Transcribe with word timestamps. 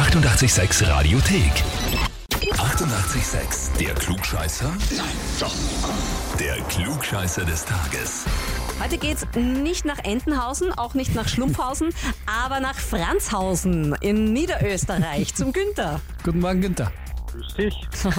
886 0.00 0.88
Radiothek. 0.88 1.52
88,6. 2.52 3.76
Der 3.78 3.94
Klugscheißer? 3.94 4.70
Nein, 4.96 5.06
doch. 5.38 5.54
Der 6.38 6.56
Klugscheißer 6.70 7.44
des 7.44 7.66
Tages. 7.66 8.24
Heute 8.82 8.96
geht's 8.96 9.26
nicht 9.36 9.84
nach 9.84 9.98
Entenhausen, 10.02 10.72
auch 10.72 10.94
nicht 10.94 11.14
nach 11.14 11.28
Schlumpfhausen, 11.28 11.90
aber 12.44 12.60
nach 12.60 12.76
Franzhausen 12.76 13.94
in 14.00 14.32
Niederösterreich 14.32 15.34
zum 15.34 15.52
Günther. 15.52 16.00
Guten 16.24 16.40
Morgen, 16.40 16.62
Günther. 16.62 16.90
Grüß 17.30 17.54
dich. 17.56 17.74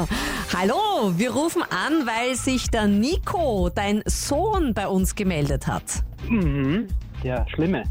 Hallo, 0.55 1.13
wir 1.18 1.32
rufen 1.32 1.63
an, 1.63 2.05
weil 2.05 2.36
sich 2.36 2.70
der 2.70 2.86
Nico, 2.86 3.71
dein 3.73 4.04
Sohn, 4.05 4.75
bei 4.75 4.88
uns 4.88 5.16
gemeldet 5.16 5.66
hat. 5.66 6.04
Mhm. 6.29 6.88
Der 7.23 7.43
Schlimme. 7.55 7.86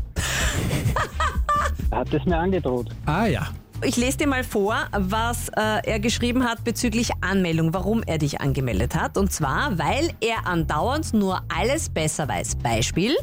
er 1.91 1.99
hat 1.99 2.15
es 2.15 2.25
mir 2.25 2.39
angedroht. 2.39 2.89
Ah 3.05 3.27
ja. 3.27 3.49
Ich 3.83 3.97
lese 3.97 4.19
dir 4.19 4.27
mal 4.27 4.45
vor, 4.45 4.77
was 4.93 5.49
äh, 5.51 5.81
er 5.85 6.01
geschrieben 6.01 6.45
hat 6.45 6.65
bezüglich 6.65 7.11
Anmeldung, 7.23 7.73
warum 7.73 8.03
er 8.03 8.19
dich 8.19 8.41
angemeldet 8.41 8.95
hat. 8.95 9.17
Und 9.17 9.33
zwar, 9.33 9.79
weil 9.79 10.11
er 10.21 10.47
andauernd 10.47 11.15
nur 11.15 11.41
alles 11.49 11.89
besser 11.89 12.29
weiß. 12.29 12.57
Beispiel, 12.57 13.17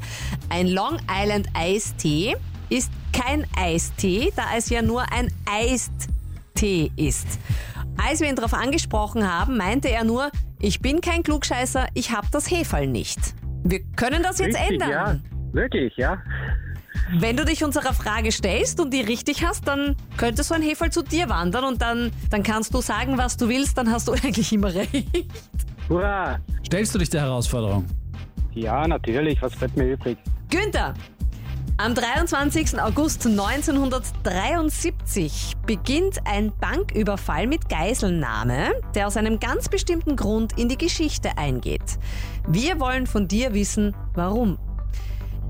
ein 0.50 0.68
Long 0.68 0.98
Island 1.10 1.48
Eistee 1.54 2.36
ist 2.70 2.92
kein 3.14 3.46
Eistee, 3.56 4.34
da 4.36 4.44
es 4.58 4.70
ja 4.70 4.82
nur 4.82 5.04
ein 5.12 5.32
Eistee 5.46 6.92
ist. 6.96 7.28
Als 8.04 8.20
wir 8.22 8.28
ihn 8.28 8.36
darauf 8.36 8.54
angesprochen 8.54 9.32
haben, 9.32 9.58
meinte 9.58 9.90
er 9.90 10.04
nur, 10.04 10.32
ich 10.60 10.80
bin 10.82 11.02
kein 11.02 11.22
Klugscheißer, 11.22 11.88
ich 11.94 12.12
habe 12.12 12.28
das 12.32 12.50
Hefall 12.50 12.88
nicht. 12.88 13.20
Wir 13.64 13.82
können 13.96 14.24
das 14.24 14.40
jetzt 14.40 14.58
Richtig, 14.58 14.82
ändern. 14.82 14.90
ja. 14.90 15.16
Wirklich, 15.54 15.96
ja. 15.98 16.18
Wenn 17.20 17.38
du 17.38 17.46
dich 17.46 17.64
unserer 17.64 17.94
Frage 17.94 18.32
stellst 18.32 18.80
und 18.80 18.94
die 18.94 19.02
richtig 19.02 19.46
hast, 19.46 19.68
dann 19.68 19.96
könnte 20.18 20.44
so 20.44 20.54
ein 20.54 20.62
Hefall 20.62 20.92
zu 20.92 21.04
dir 21.04 21.30
wandern 21.30 21.64
und 21.64 21.82
dann, 21.82 22.12
dann 22.30 22.44
kannst 22.44 22.73
du 22.73 22.82
sagen, 22.82 23.18
was 23.18 23.38
du 23.38 23.50
willst, 23.50 23.78
dann 23.78 23.92
hast 23.92 24.08
du 24.08 24.12
eigentlich 24.14 24.52
immer 24.52 24.73
recht. 24.73 25.08
Hurra. 25.90 26.40
Stellst 26.66 26.94
du 26.94 27.00
dich 27.00 27.09
der 27.09 27.22
Herausforderung? 27.22 27.86
Ja, 28.53 28.88
natürlich. 28.88 29.42
Was 29.42 29.56
bleibt 29.56 29.78
mir 29.78 29.94
übrig? 29.94 30.18
Günther, 30.50 30.94
am 31.80 31.94
23. 31.94 32.81
August 32.81 33.28
1973 33.28 35.53
beginnt 35.68 36.18
ein 36.25 36.52
Banküberfall 36.59 37.45
mit 37.45 37.70
Geiselnahme, 37.70 38.72
der 38.95 39.06
aus 39.06 39.16
einem 39.16 39.40
ganz 39.40 39.70
bestimmten 39.70 40.16
Grund 40.16 40.58
in 40.58 40.70
die 40.70 40.78
Geschichte 40.80 41.38
eingeht. 41.38 42.00
Wir 42.48 42.80
wollen 42.80 43.06
von 43.06 43.28
dir 43.28 43.53
wissen, 43.53 43.95
warum. 44.16 44.58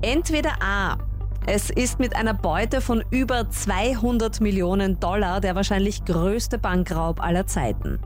Entweder 0.02 0.62
A. 0.62 0.98
Es 1.46 1.70
ist 1.70 1.98
mit 1.98 2.14
einer 2.14 2.34
Beute 2.34 2.80
von 2.80 3.02
über 3.10 3.48
200 3.48 4.40
Millionen 4.40 5.00
Dollar 5.00 5.40
der 5.40 5.54
wahrscheinlich 5.54 6.04
größte 6.04 6.58
Bankraub 6.58 7.22
aller 7.22 7.46
Zeiten. 7.46 7.98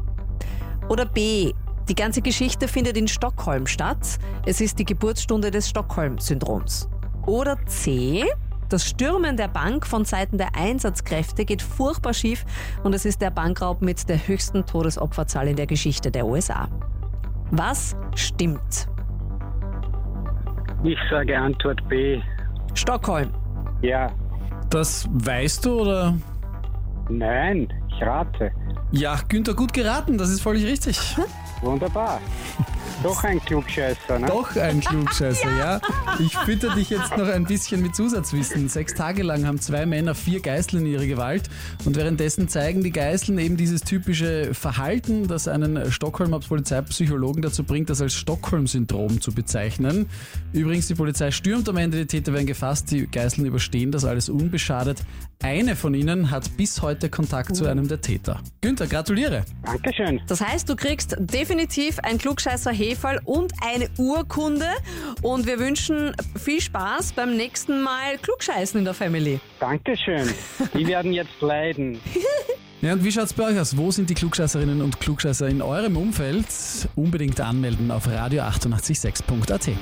Oder 0.88 1.06
B. 1.06 1.52
Die 1.88 1.94
ganze 1.94 2.22
Geschichte 2.22 2.68
findet 2.68 2.96
in 2.96 3.08
Stockholm 3.08 3.66
statt. 3.66 4.18
Es 4.46 4.60
ist 4.60 4.78
die 4.78 4.84
Geburtsstunde 4.84 5.50
des 5.50 5.68
Stockholm-Syndroms. 5.68 6.88
Oder 7.26 7.56
C. 7.66 8.24
Das 8.68 8.88
Stürmen 8.88 9.36
der 9.36 9.48
Bank 9.48 9.86
von 9.86 10.04
Seiten 10.04 10.38
der 10.38 10.54
Einsatzkräfte 10.56 11.44
geht 11.44 11.60
furchtbar 11.60 12.14
schief 12.14 12.44
und 12.84 12.94
es 12.94 13.04
ist 13.04 13.20
der 13.20 13.30
Bankraub 13.30 13.82
mit 13.82 14.08
der 14.08 14.26
höchsten 14.26 14.64
Todesopferzahl 14.64 15.48
in 15.48 15.56
der 15.56 15.66
Geschichte 15.66 16.10
der 16.10 16.26
USA. 16.26 16.68
Was 17.50 17.94
stimmt? 18.14 18.88
Ich 20.84 20.98
sage 21.10 21.38
Antwort 21.38 21.86
B. 21.88 22.20
Stockholm. 22.74 23.30
Ja. 23.82 24.10
Das 24.70 25.06
weißt 25.10 25.64
du 25.64 25.80
oder? 25.80 26.14
Nein, 27.08 27.68
ich 27.88 28.02
rate. 28.02 28.52
Ja, 28.92 29.18
Günther, 29.28 29.54
gut 29.54 29.72
geraten, 29.72 30.18
das 30.18 30.30
ist 30.30 30.42
völlig 30.42 30.64
richtig. 30.64 31.16
Wunderbar. 31.60 32.20
Doch 33.02 33.24
ein 33.24 33.40
Klugscheißer, 33.40 34.18
ne? 34.20 34.26
Doch 34.26 34.54
ein 34.54 34.80
Klugscheißer, 34.80 35.58
ja. 35.58 35.80
Ich 36.20 36.36
fütter 36.38 36.74
dich 36.74 36.90
jetzt 36.90 37.16
noch 37.16 37.26
ein 37.26 37.44
bisschen 37.44 37.82
mit 37.82 37.96
Zusatzwissen. 37.96 38.68
Sechs 38.68 38.94
Tage 38.94 39.24
lang 39.24 39.44
haben 39.44 39.60
zwei 39.60 39.86
Männer 39.86 40.14
vier 40.14 40.40
Geißeln 40.40 40.86
in 40.86 40.92
ihre 40.92 41.08
Gewalt 41.08 41.50
und 41.84 41.96
währenddessen 41.96 42.48
zeigen 42.48 42.84
die 42.84 42.92
Geißeln 42.92 43.38
eben 43.38 43.56
dieses 43.56 43.80
typische 43.80 44.54
Verhalten, 44.54 45.26
das 45.26 45.48
einen 45.48 45.90
Stockholmer 45.90 46.38
Polizeipsychologen 46.38 47.42
dazu 47.42 47.64
bringt, 47.64 47.90
das 47.90 48.00
als 48.00 48.14
Stockholm-Syndrom 48.14 49.20
zu 49.20 49.32
bezeichnen. 49.32 50.08
Übrigens, 50.52 50.86
die 50.86 50.94
Polizei 50.94 51.32
stürmt 51.32 51.68
am 51.68 51.78
Ende, 51.78 51.98
die 51.98 52.06
Täter 52.06 52.32
werden 52.32 52.46
gefasst, 52.46 52.90
die 52.92 53.08
Geißeln 53.08 53.46
überstehen 53.46 53.90
das 53.90 54.04
alles 54.04 54.28
unbeschadet. 54.28 55.02
Eine 55.42 55.74
von 55.74 55.92
ihnen 55.92 56.30
hat 56.30 56.56
bis 56.56 56.82
heute 56.82 57.10
Kontakt 57.10 57.56
zu 57.56 57.66
einem 57.66 57.88
der 57.88 58.00
Täter. 58.00 58.40
Günther, 58.60 58.86
gratuliere. 58.86 59.44
Dankeschön. 59.64 60.20
Das 60.28 60.40
heißt, 60.40 60.68
du 60.68 60.76
kriegst 60.76 61.16
definitiv 61.18 61.98
ein 61.98 62.18
klugscheißer 62.18 62.70
Hefall 62.70 63.20
und 63.24 63.52
eine 63.60 63.88
Urkunde 63.98 64.68
und 65.20 65.46
wir 65.46 65.58
wünschen 65.58 66.14
viel 66.36 66.60
Spaß 66.60 67.14
beim 67.14 67.36
nächsten 67.36 67.82
Mal 67.82 68.18
Klugscheißen 68.22 68.78
in 68.78 68.84
der 68.84 68.94
Family. 68.94 69.40
Dankeschön. 69.58 70.28
Die 70.74 70.86
werden 70.86 71.12
jetzt 71.12 71.40
leiden. 71.40 71.98
Ja, 72.80 72.92
und 72.92 73.02
wie 73.02 73.10
schaut's 73.10 73.32
bei 73.32 73.44
euch 73.44 73.58
aus? 73.58 73.76
Wo 73.76 73.90
sind 73.90 74.10
die 74.10 74.14
Klugscheißerinnen 74.14 74.80
und 74.80 75.00
Klugscheißer 75.00 75.48
in 75.48 75.62
eurem 75.62 75.96
Umfeld? 75.96 76.46
Unbedingt 76.96 77.40
anmelden 77.40 77.90
auf 77.90 78.08
radio886.at. 78.08 79.81